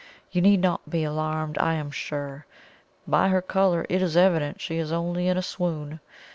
You 0.31 0.41
need 0.41 0.61
not 0.61 0.89
be 0.89 1.03
alarmed, 1.03 1.59
I 1.59 1.75
am 1.75 1.91
sure. 1.91 2.47
By 3.07 3.27
her 3.29 3.39
colour 3.39 3.85
it 3.87 4.01
is 4.01 4.17
evident 4.17 4.59
she 4.59 4.77
is 4.79 4.91
only 4.91 5.27
in 5.27 5.37
a 5.37 5.43
swoon. 5.43 5.99